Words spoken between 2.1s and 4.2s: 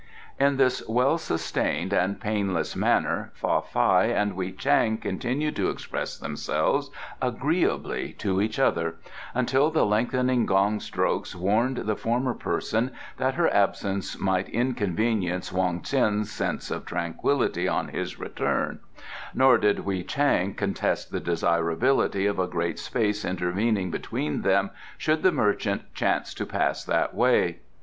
painless manner Fa Fai